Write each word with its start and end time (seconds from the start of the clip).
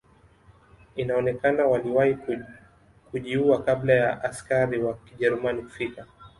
Inaonekana 0.95 1.65
waliwahi 1.65 2.17
kujiua 3.11 3.63
kabla 3.63 3.93
ya 3.93 4.23
askari 4.23 4.83
wa 4.83 4.93
kijerumani 4.93 5.61
kufika 5.61 6.05